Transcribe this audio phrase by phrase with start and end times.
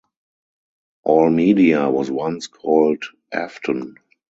[1.05, 3.97] Almedia was once called Afton.